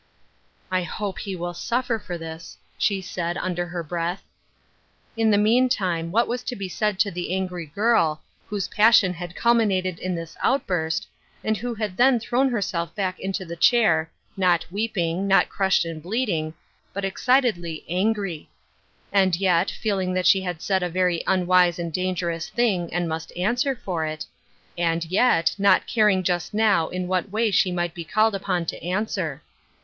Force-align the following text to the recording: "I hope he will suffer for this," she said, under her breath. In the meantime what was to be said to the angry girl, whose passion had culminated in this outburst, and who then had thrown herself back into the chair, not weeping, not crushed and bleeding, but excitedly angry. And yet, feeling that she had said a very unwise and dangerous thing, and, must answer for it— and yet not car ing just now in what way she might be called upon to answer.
"I 0.71 0.81
hope 0.81 1.19
he 1.19 1.35
will 1.35 1.53
suffer 1.53 1.99
for 1.99 2.17
this," 2.17 2.57
she 2.75 3.01
said, 3.01 3.37
under 3.37 3.67
her 3.67 3.83
breath. 3.83 4.23
In 5.15 5.29
the 5.29 5.37
meantime 5.37 6.11
what 6.11 6.27
was 6.27 6.41
to 6.45 6.55
be 6.55 6.67
said 6.67 6.97
to 7.01 7.11
the 7.11 7.31
angry 7.35 7.67
girl, 7.67 8.23
whose 8.47 8.67
passion 8.67 9.13
had 9.13 9.35
culminated 9.35 9.99
in 9.99 10.15
this 10.15 10.35
outburst, 10.41 11.07
and 11.43 11.55
who 11.57 11.75
then 11.75 12.13
had 12.13 12.21
thrown 12.23 12.49
herself 12.49 12.95
back 12.95 13.19
into 13.19 13.45
the 13.45 13.55
chair, 13.55 14.09
not 14.35 14.65
weeping, 14.71 15.27
not 15.27 15.49
crushed 15.49 15.85
and 15.85 16.01
bleeding, 16.01 16.55
but 16.93 17.05
excitedly 17.05 17.85
angry. 17.87 18.49
And 19.13 19.35
yet, 19.35 19.69
feeling 19.69 20.15
that 20.15 20.25
she 20.25 20.41
had 20.41 20.63
said 20.63 20.81
a 20.81 20.89
very 20.89 21.23
unwise 21.27 21.77
and 21.77 21.93
dangerous 21.93 22.49
thing, 22.49 22.91
and, 22.91 23.07
must 23.07 23.31
answer 23.37 23.75
for 23.75 24.03
it— 24.07 24.25
and 24.79 25.05
yet 25.05 25.53
not 25.59 25.83
car 25.87 26.09
ing 26.09 26.23
just 26.23 26.55
now 26.55 26.87
in 26.87 27.07
what 27.07 27.29
way 27.29 27.51
she 27.51 27.71
might 27.71 27.93
be 27.93 28.03
called 28.03 28.33
upon 28.33 28.65
to 28.65 28.83
answer. 28.83 29.43